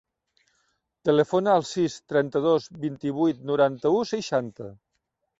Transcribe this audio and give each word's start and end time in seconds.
Telefona 1.09 1.51
al 1.57 1.65
sis, 1.71 1.97
trenta-dos, 2.13 2.65
vint-i-vuit, 2.85 3.43
noranta-u, 3.51 3.99
seixanta. 4.13 4.71